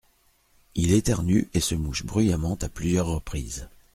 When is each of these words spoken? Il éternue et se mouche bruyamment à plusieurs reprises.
Il 0.73 0.93
éternue 0.93 1.47
et 1.53 1.59
se 1.59 1.75
mouche 1.75 2.07
bruyamment 2.07 2.57
à 2.63 2.69
plusieurs 2.69 3.05
reprises. 3.05 3.69